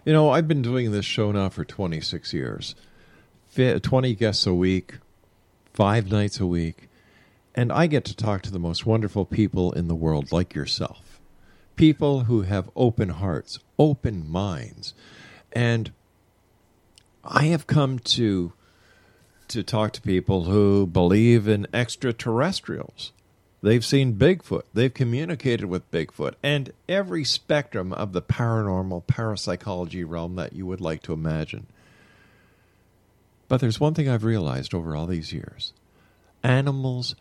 [0.05, 2.75] You know, I've been doing this show now for 26 years.
[3.55, 4.95] 20 guests a week,
[5.73, 6.86] 5 nights a week,
[7.57, 11.19] and I get to talk to the most wonderful people in the world like yourself.
[11.75, 14.93] People who have open hearts, open minds.
[15.51, 15.91] And
[17.23, 18.53] I have come to
[19.47, 23.11] to talk to people who believe in extraterrestrials.
[23.63, 24.63] They've seen Bigfoot.
[24.73, 30.81] They've communicated with Bigfoot and every spectrum of the paranormal, parapsychology realm that you would
[30.81, 31.65] like to imagine.
[33.47, 35.73] But there's one thing I've realized over all these years
[36.43, 37.15] animals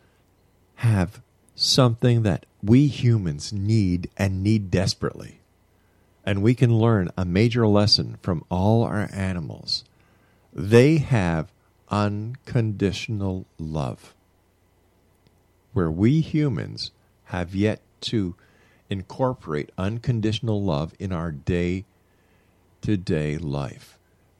[0.77, 1.21] have
[1.55, 5.39] something that we humans need and need desperately.
[6.25, 9.83] And we can learn a major lesson from all our animals.
[10.53, 11.51] They have
[11.89, 14.13] unconditional love,
[15.73, 16.91] where we humans
[17.25, 18.35] have yet to
[18.89, 21.85] incorporate unconditional love in our day
[22.81, 23.96] to day life.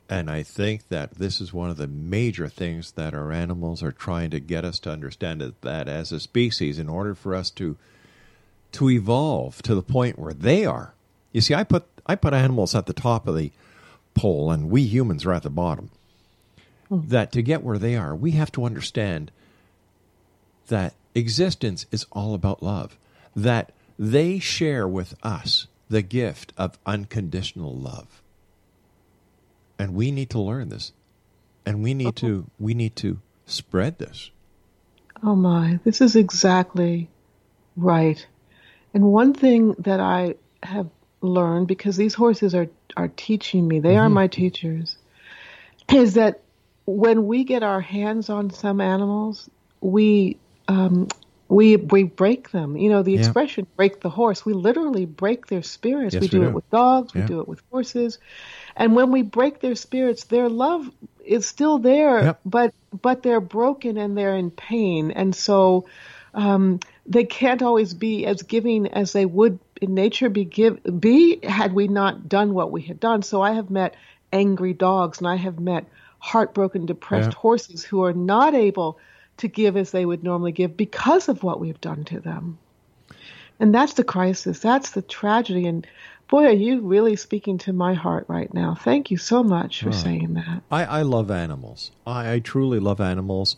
[0.09, 3.91] And I think that this is one of the major things that our animals are
[3.91, 7.49] trying to get us to understand that, that as a species, in order for us
[7.51, 7.77] to
[8.73, 10.93] to evolve to the point where they are.
[11.31, 13.51] You see, I put I put animals at the top of the
[14.13, 15.89] pole, and we humans are at the bottom
[16.87, 17.01] hmm.
[17.07, 19.31] that to get where they are, we have to understand
[20.67, 22.97] that existence is all about love,
[23.35, 28.21] that they share with us the gift of unconditional love.
[29.79, 30.91] And we need to learn this.
[31.65, 34.31] And we need to we need to spread this.
[35.23, 37.09] Oh my, this is exactly
[37.75, 38.25] right.
[38.93, 40.89] And one thing that I have
[41.21, 43.99] learned because these horses are are teaching me, they mm-hmm.
[43.99, 44.97] are my teachers,
[45.93, 46.41] is that
[46.85, 49.49] when we get our hands on some animals,
[49.81, 51.07] we um,
[51.49, 52.75] we we break them.
[52.77, 53.19] You know the yeah.
[53.19, 56.13] expression "break the horse." We literally break their spirits.
[56.13, 57.11] Yes, we, do, we do, it with dogs.
[57.13, 57.21] Yeah.
[57.21, 58.19] We do it with horses,
[58.75, 60.89] and when we break their spirits, their love
[61.23, 62.39] is still there, yep.
[62.45, 65.85] but but they're broken and they're in pain, and so
[66.33, 71.39] um, they can't always be as giving as they would in nature be give be
[71.43, 73.23] had we not done what we had done.
[73.23, 73.95] So I have met
[74.33, 75.85] angry dogs, and I have met
[76.19, 77.39] heartbroken, depressed yeah.
[77.39, 78.99] horses who are not able
[79.37, 82.57] to give as they would normally give because of what we've done to them.
[83.59, 84.59] And that's the crisis.
[84.59, 85.65] That's the tragedy.
[85.65, 85.85] And
[86.27, 88.75] boy, are you really speaking to my heart right now.
[88.75, 90.61] Thank you so much for saying that.
[90.69, 91.91] I, I love animals.
[92.05, 93.55] I, I truly love animals.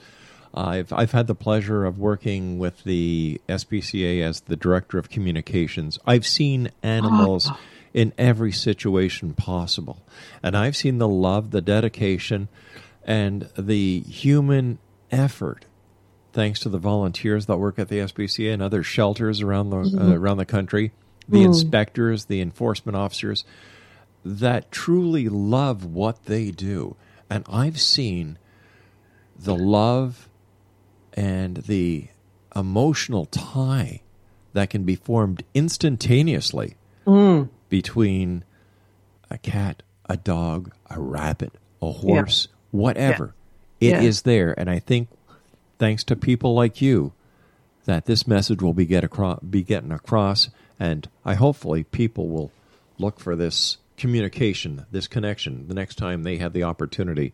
[0.51, 5.99] I've I've had the pleasure of working with the SPCA as the director of communications.
[6.07, 7.59] I've seen animals oh
[7.93, 10.01] in every situation possible.
[10.43, 12.47] And I've seen the love, the dedication,
[13.03, 14.79] and the human
[15.11, 15.65] effort
[16.33, 19.83] thanks to the volunteers that work at the SPCA and other shelters around the uh,
[19.83, 20.11] mm-hmm.
[20.11, 20.91] uh, around the country,
[21.27, 21.45] the mm.
[21.45, 23.43] inspectors, the enforcement officers
[24.25, 26.95] that truly love what they do.
[27.29, 28.37] And I've seen
[29.37, 30.27] the love
[31.13, 32.07] and the
[32.55, 34.01] emotional tie
[34.53, 36.75] that can be formed instantaneously
[37.05, 38.43] mm between
[39.29, 41.53] a cat, a dog, a rabbit,
[41.83, 42.55] a horse, yeah.
[42.71, 43.35] whatever.
[43.79, 43.89] Yeah.
[43.89, 44.07] It yeah.
[44.07, 44.59] is there.
[44.59, 45.07] And I think
[45.79, 47.13] thanks to people like you
[47.85, 50.49] that this message will be get across be getting across
[50.79, 52.51] and I hopefully people will
[52.99, 57.33] look for this communication, this connection the next time they have the opportunity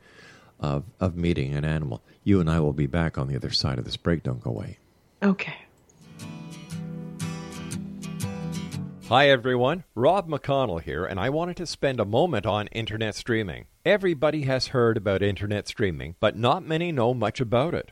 [0.59, 2.01] of of meeting an animal.
[2.23, 4.23] You and I will be back on the other side of this break.
[4.23, 4.77] Don't go away.
[5.21, 5.55] Okay.
[9.09, 13.65] Hi everyone, Rob McConnell here, and I wanted to spend a moment on internet streaming.
[13.85, 17.91] Everybody has heard about internet streaming, but not many know much about it.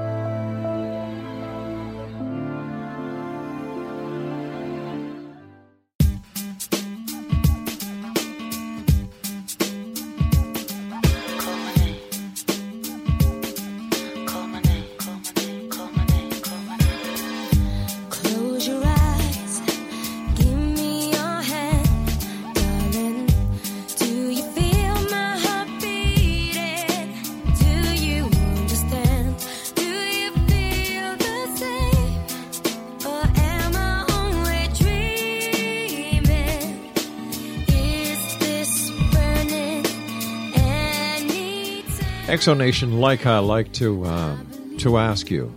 [42.41, 45.55] Exonation, like I like to um, to ask you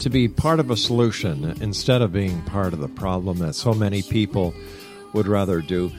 [0.00, 3.72] to be part of a solution instead of being part of the problem that so
[3.72, 4.52] many people
[5.14, 5.90] would rather do.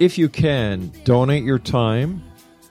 [0.00, 2.24] If you can, donate your time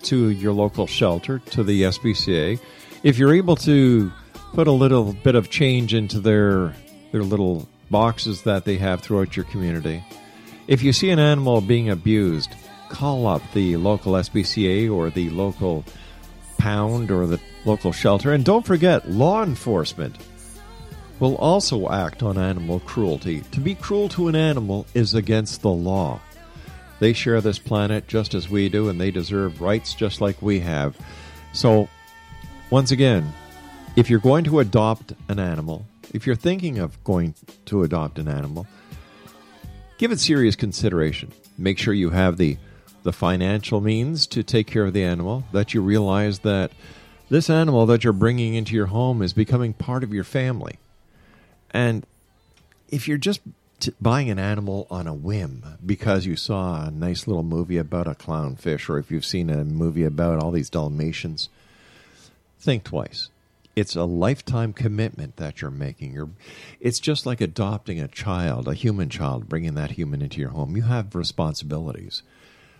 [0.04, 2.60] to your local shelter, to the SPCA.
[3.04, 4.12] If you're able to
[4.52, 6.76] put a little bit of change into their
[7.14, 10.04] their little boxes that they have throughout your community.
[10.68, 12.54] If you see an animal being abused,
[12.90, 15.86] call up the local SPCA or the local
[16.58, 18.34] pound or the local shelter.
[18.34, 20.18] And don't forget, law enforcement
[21.20, 23.42] will also act on animal cruelty.
[23.52, 26.20] To be cruel to an animal is against the law.
[27.00, 30.60] They share this planet just as we do, and they deserve rights just like we
[30.62, 30.98] have.
[31.54, 31.90] So,
[32.70, 33.34] once again,
[33.96, 37.36] if you're going to adopt an animal, if you're thinking of going
[37.66, 38.66] to adopt an animal,
[39.98, 41.32] give it serious consideration.
[41.58, 42.58] Make sure you have the
[43.06, 46.72] the financial means to take care of the animal, that you realize that
[47.30, 50.80] this animal that you're bringing into your home is becoming part of your family.
[51.70, 52.04] And
[52.90, 53.42] if you're just
[53.80, 58.08] t- buying an animal on a whim because you saw a nice little movie about
[58.08, 61.50] a clownfish, or if you've seen a movie about all these Dalmatians,
[62.60, 63.30] think twice.
[63.76, 66.14] It's a lifetime commitment that you're making.
[66.14, 66.30] You're,
[66.80, 70.76] it's just like adopting a child, a human child, bringing that human into your home.
[70.76, 72.24] You have responsibilities.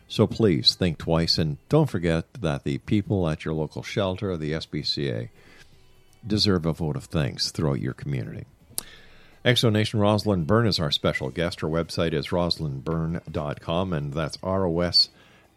[0.08, 4.54] So please think twice and don't forget that the people at your local shelter, the
[4.54, 5.30] SPCA,
[6.26, 8.46] deserve a vote of thanks throughout your community.
[9.44, 11.62] Exonation Rosalyn Berne is our special guest.
[11.62, 15.10] Her website is rosalynberne.com, and that's R O S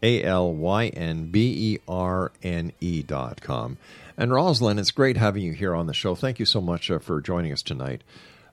[0.03, 3.77] A L Y N B E R N E dot com.
[4.15, 6.13] And Rosalyn, it's great having you here on the show.
[6.13, 8.03] Thank you so much uh, for joining us tonight.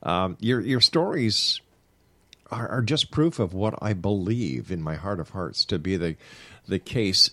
[0.03, 1.61] Um, your your stories
[2.51, 5.97] are, are just proof of what I believe in my heart of hearts to be
[5.97, 6.16] the
[6.66, 7.30] the case.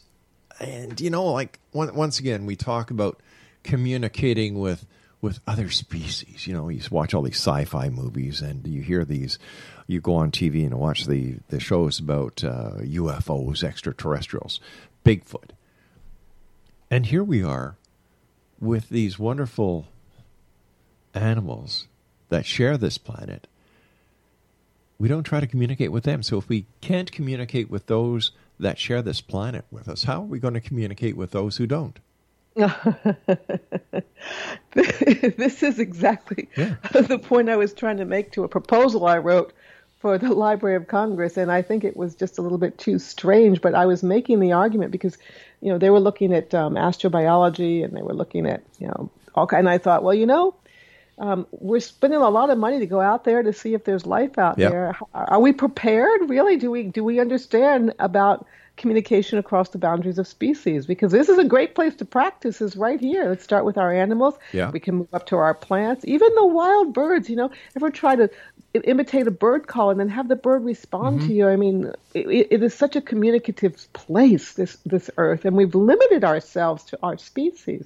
[0.59, 3.19] And you know, like once again, we talk about
[3.63, 4.85] communicating with
[5.21, 6.47] with other species.
[6.47, 9.39] You know, you watch all these sci-fi movies, and you hear these.
[9.87, 14.59] You go on TV and watch the the shows about uh, UFOs, extraterrestrials,
[15.05, 15.51] Bigfoot,
[16.89, 17.77] and here we are
[18.59, 19.87] with these wonderful
[21.13, 21.87] animals
[22.29, 23.47] that share this planet
[25.03, 26.23] we don't try to communicate with them.
[26.23, 30.25] So if we can't communicate with those that share this planet with us, how are
[30.25, 31.99] we going to communicate with those who don't?
[34.73, 36.75] this is exactly Yeah.
[36.93, 39.51] the point I was trying to make to a proposal I wrote
[39.99, 42.97] for the Library of Congress, and I think it was just a little bit too
[42.97, 43.59] strange.
[43.59, 45.17] But I was making the argument because,
[45.59, 49.09] you know, they were looking at um, astrobiology and they were looking at, you know,
[49.35, 49.67] all kind.
[49.67, 50.55] And I thought, well, you know,
[51.19, 54.05] um, we're spending a lot of money to go out there to see if there's
[54.05, 54.71] life out Yep.
[54.71, 54.97] there.
[55.13, 56.29] Are we prepared?
[56.29, 56.57] Really?
[56.57, 58.45] Do we do we understand about
[58.75, 60.87] communication across the boundaries of species?
[60.87, 62.61] Because this is a great place to practice.
[62.61, 63.29] Is right here.
[63.29, 64.35] Let's start with our animals.
[64.51, 64.71] Yeah.
[64.71, 67.29] We can move up to our plants, even the wild birds.
[67.29, 68.29] You know, ever try to
[68.83, 71.27] imitate a bird call and then have the bird respond Mm-hmm.
[71.27, 71.47] to you?
[71.47, 76.23] I mean, it, it is such a communicative place, this this earth, and we've limited
[76.23, 77.85] ourselves to our species.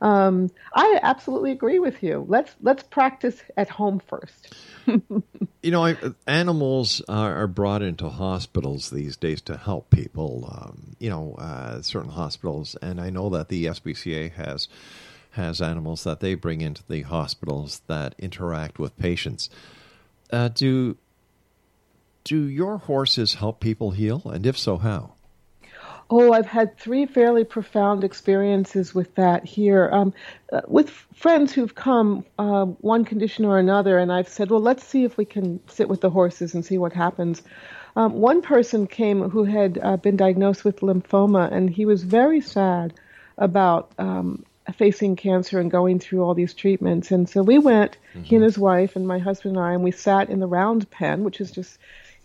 [0.00, 2.24] Um, I absolutely agree with you.
[2.28, 4.54] Let's let's practice at home first.
[5.60, 5.96] You know, I,
[6.26, 10.48] animals are, are brought into hospitals these days to help people.
[10.50, 14.68] Um, you know, uh, certain hospitals, and I know that the SPCA has
[15.32, 19.50] has animals that they bring into the hospitals that interact with patients.
[20.32, 20.96] Uh, do
[22.22, 25.14] do your horses help people heal, and if so, how?
[26.10, 30.14] Oh, I've had three fairly profound experiences with that here, um,
[30.50, 34.86] uh, with friends who've come, uh, one condition or another, and I've said, well, let's
[34.86, 37.42] see if we can sit with the horses and see what happens.
[37.94, 42.40] Um, one person came who had uh, been diagnosed with lymphoma, and he was very
[42.40, 42.94] sad
[43.36, 44.44] about um,
[44.76, 47.10] facing cancer and going through all these treatments.
[47.10, 49.90] And so we went, he and his wife and my husband and I, and we
[49.90, 51.78] sat in the round pen, which is just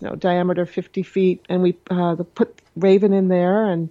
[0.03, 3.89] you know, diameter 50 feet, and we uh, put Raven in there, and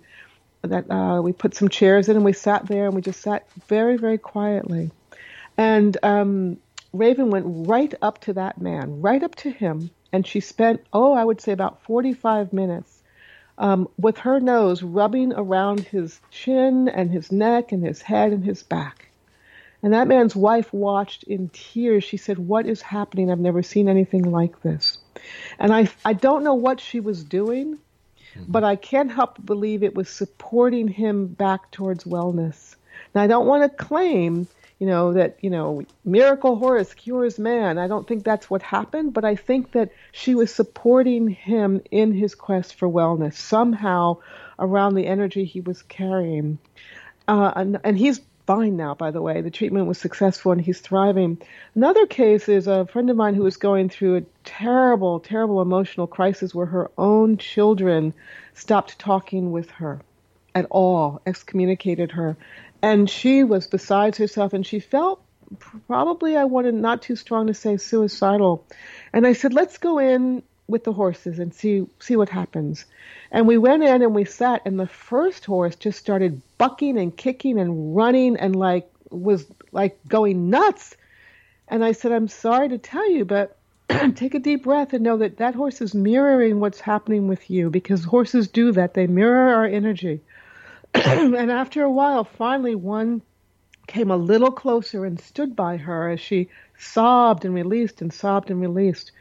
[0.61, 3.51] that uh, we put some chairs in, and we sat there, and we just sat
[3.67, 4.91] very, very quietly.
[5.57, 6.59] And um,
[6.93, 11.15] Raven went right up to that man, right up to him, and she spent, oh,
[11.15, 13.03] I would say about 45 minutes
[13.57, 18.45] um, with her nose rubbing around his chin and his neck and his head and
[18.45, 19.09] his back.
[19.83, 22.05] And that man's wife watched in tears.
[22.05, 23.31] She said, What is happening?
[23.31, 24.99] I've never seen anything like this.
[25.59, 27.79] And I, I don't know what she was doing,
[28.49, 32.77] but I can't help but believe it was supporting him back towards wellness.
[33.15, 34.49] Now, I don't want to claim,
[34.79, 37.79] you know, that, you know, miracle horse cures man.
[37.79, 42.13] I don't think that's what happened, but I think that she was supporting him in
[42.13, 44.19] his quest for wellness somehow
[44.59, 46.59] around the energy he was carrying.
[47.29, 49.41] Uh, and, and he's fine now, by the way.
[49.41, 51.41] The treatment was successful and he's thriving.
[51.75, 56.07] Another case is a friend of mine who was going through a terrible, terrible emotional
[56.07, 58.15] crisis where her own children
[58.55, 60.01] stopped talking with her
[60.55, 62.37] at all, excommunicated her.
[62.83, 65.23] And she was besides herself and she felt
[65.87, 68.67] probably, I wanted not too strong to say suicidal.
[69.13, 72.85] And I said, let's go in with the horses and see see what happens.
[73.31, 77.17] And we went in and we sat, and the first horse just started bucking and
[77.17, 80.97] kicking and running and like was like going nuts.
[81.69, 83.57] And I said, I'm sorry to tell you, but
[84.15, 87.71] take a deep breath and know that that horse is mirroring what's happening with you
[87.71, 88.95] because horses do that.
[88.95, 90.21] They mirror our energy.
[90.95, 93.23] and after a while, finally, one
[93.87, 96.49] came a little closer and stood by her as she
[96.79, 99.13] sobbed and released and sobbed and released.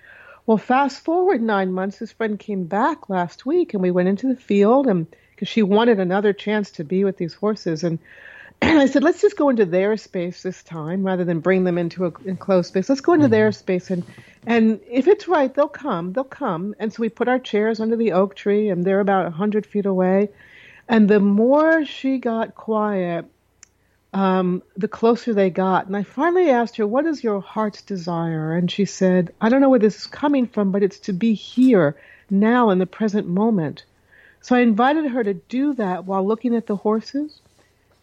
[0.46, 4.28] Well, fast forward nine months, his friend came back last week, and we went into
[4.28, 8.00] the field, and because she wanted another chance to be with these horses, and
[8.62, 12.06] I said, let's just go into their space this time rather than bring them into
[12.06, 12.90] an enclosed space.
[12.90, 13.32] Let's go into mm-hmm.
[13.32, 14.04] their space, and
[14.46, 16.14] and if it's right, they'll come.
[16.14, 16.76] They'll come.
[16.80, 19.66] And so we put our chairs under the oak tree, and they're about a hundred
[19.66, 20.30] feet away.
[20.88, 23.26] And the more she got quiet,
[24.14, 25.88] um, the closer they got.
[25.88, 28.56] And I finally asked her, What is your heart's desire?
[28.56, 31.34] And she said, I don't know where this is coming from, but it's to be
[31.34, 31.96] here,
[32.30, 33.84] now, in the present moment.
[34.42, 37.40] So I invited her to do that while looking at the horses.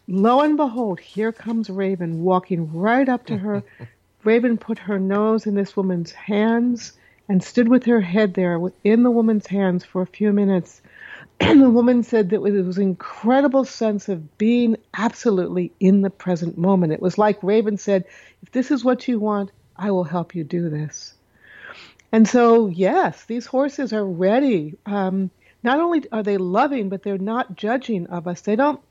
[0.07, 3.63] Lo and behold, here comes Raven walking right up to her.
[4.23, 6.93] Raven put her nose in this woman's hands
[7.27, 10.81] and stood with her head there in the woman's hands for a few minutes.
[11.49, 16.09] And the woman said that it was an incredible sense of being absolutely in the
[16.09, 16.91] present moment.
[16.91, 18.05] It was like Raven said,
[18.43, 21.13] if this is what you want, I will help you do this.
[22.11, 24.77] And so, yes, these horses are ready.
[24.85, 25.31] Um,
[25.63, 28.41] not only are they loving, but they're not judging of us.
[28.41, 28.81] They don't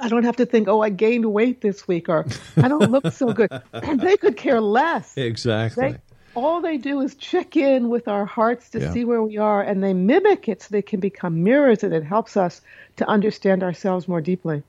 [0.00, 2.26] I don't have to think, oh, I gained weight this week or
[2.56, 3.50] I don't look so good.
[3.72, 5.14] they could care less.
[5.24, 5.92] Exactly.
[5.92, 5.98] They,
[6.34, 8.92] all they do is check in with our hearts to Yeah.
[8.92, 12.04] see where we are and they mimic it so they can become mirrors and it
[12.04, 12.60] helps us
[12.96, 14.62] to understand ourselves more deeply.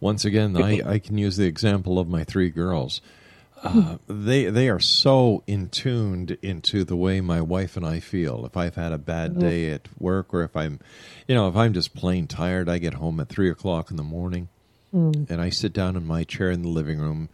[0.00, 3.00] Once again, I, I can use the example of my three girls.
[3.62, 8.44] Uh, they they are so in tuned into the way my wife and I feel.
[8.44, 9.40] If I've had a bad Mhm.
[9.40, 10.78] day at work, or if I'm,
[11.26, 14.02] you know, if I'm just plain tired, I get home at three o'clock in the
[14.02, 14.48] morning,
[14.94, 15.28] Mm.
[15.30, 17.30] and I sit down in my chair in the living room,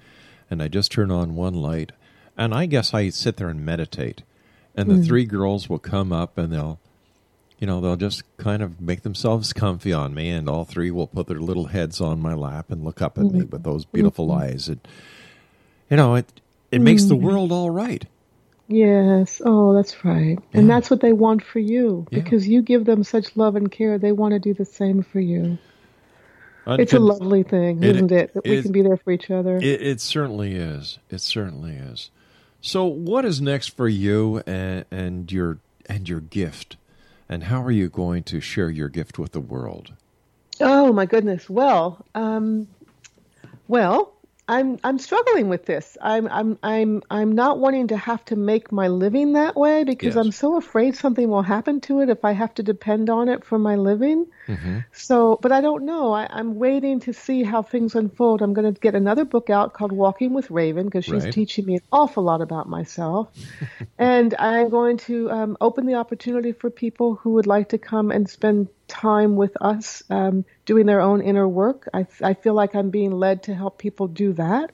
[0.48, 1.90] and I just turn on one light,
[2.37, 4.22] and I guess I sit there and meditate,
[4.74, 5.07] and the Mm.
[5.07, 6.78] three girls will come up and they'll
[7.59, 11.07] you know, they'll just kind of make themselves comfy on me, and all three will
[11.07, 14.26] put their little heads on my lap and look up at me with those beautiful
[14.26, 14.41] Mhm.
[14.41, 14.68] eyes.
[14.68, 14.80] And
[15.89, 16.26] you know, it
[16.72, 17.20] it makes the Mhm.
[17.20, 18.05] world all right.
[18.66, 19.41] Yes.
[19.45, 20.39] Oh, that's right.
[20.53, 22.18] And that's what they want for you Yeah.
[22.20, 23.97] because you give them such love and care.
[23.99, 25.59] They want to do the same for you.
[26.66, 28.35] It's a lovely thing, It- isn't it?
[28.35, 29.57] That we can be there for each other.
[29.59, 30.99] It, it certainly is.
[31.11, 32.11] It certainly is.
[32.64, 36.76] So, what is next for you and, and your and your gift,
[37.28, 39.92] and how are you going to share your gift with the world?
[40.60, 41.50] Oh my goodness.
[41.50, 42.68] Well, um,
[43.66, 44.12] well,
[44.53, 45.96] I'm I'm struggling with this.
[46.00, 50.14] I'm I'm I'm I'm not wanting to have to make my living that way because
[50.14, 50.24] Yes.
[50.24, 53.44] I'm so afraid something will happen to it if I have to depend on it
[53.44, 54.26] for my living.
[54.46, 54.78] Mm-hmm.
[54.92, 56.12] So, but I don't know.
[56.12, 58.42] I, I'm waiting to see how things unfold.
[58.42, 61.32] I'm going to get another book out called Walking with Raven because she's Right.
[61.32, 63.28] teaching me an awful lot about myself.
[63.98, 68.11] and I'm going to um, open the opportunity for people who would like to come
[68.11, 71.88] and spend time with us um, doing their own inner work.
[71.95, 74.70] I, I feel like I'm being led to help people do that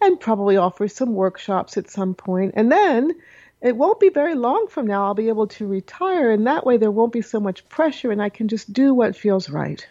[0.00, 2.54] and probably offer some workshops at some point.
[2.56, 3.12] And then
[3.60, 6.76] it won't be very long from now I'll be able to retire, and that way
[6.76, 9.84] there won't be so much pressure, and I can just do what feels right.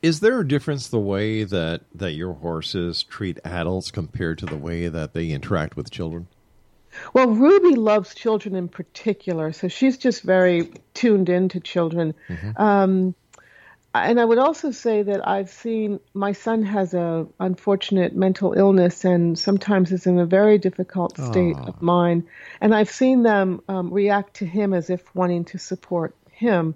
[0.00, 4.56] Is there a difference the way that that your horses treat adults compared to the
[4.56, 6.26] way that they interact with children?
[7.12, 12.14] Well, Ruby loves children in particular, so she's just very tuned into children.
[12.56, 13.14] Um,
[13.94, 19.04] and I would also say that I've seen my son has a unfortunate mental illness
[19.04, 21.66] and sometimes is in a very difficult state Aw.
[21.66, 22.26] of mind.
[22.60, 26.74] And I've seen them um, react to him as if wanting to support him.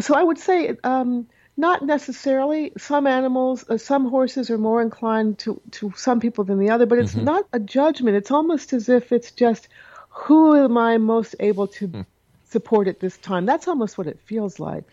[0.00, 2.72] So I would say um, not necessarily.
[2.78, 6.86] Some animals, uh, some horses are more inclined to, to some people than the other,
[6.86, 7.24] but it's Mhm.
[7.24, 8.16] not a judgment.
[8.16, 9.68] It's almost as if it's just
[10.10, 12.04] who am I most able to
[12.48, 13.46] support at this time.
[13.46, 14.84] That's almost what it feels like.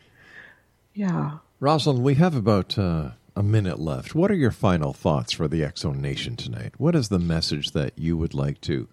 [0.93, 1.37] Yeah.
[1.61, 4.13] Rosalyn, we have about uh, a minute left.
[4.15, 6.73] What are your final thoughts for the Exo Nation tonight?
[6.77, 8.87] What is the message that you would like to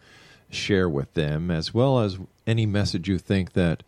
[0.50, 3.82] share with them, as well as any message you think that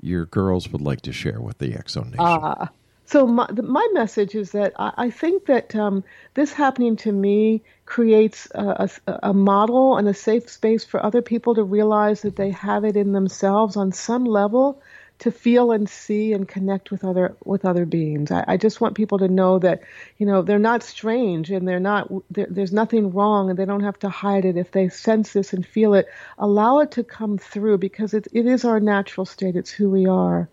[0.00, 2.16] your girls would like to share with the Exo Nation?
[2.18, 2.68] Ah,
[3.10, 6.04] so my, my message is that I, I think that um,
[6.34, 11.20] this happening to me creates a, a, a model and a safe space for other
[11.20, 14.80] people to realize that they have it in themselves on some level
[15.20, 18.30] to feel and see and connect with other with other beings.
[18.30, 19.82] I, I just want people to know that
[20.16, 23.82] you know they're not strange and they're not there, there's nothing wrong and they don't
[23.82, 26.08] have to hide it if they sense this and feel it.
[26.38, 29.56] Allow it to come through because it it is our natural state.
[29.56, 30.48] It's who we are.